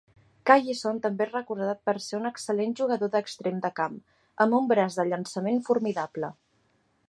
[0.49, 4.01] Callison també és recordat per ser un excel·lent jugador d'extrem de camp,
[4.47, 6.33] amb un braç de llançament formidable.